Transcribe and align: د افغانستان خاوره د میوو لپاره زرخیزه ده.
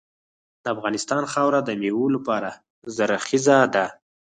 د 0.63 0.65
افغانستان 0.75 1.23
خاوره 1.31 1.59
د 1.63 1.69
میوو 1.81 2.05
لپاره 2.15 2.49
زرخیزه 2.95 3.57
ده. 3.75 3.85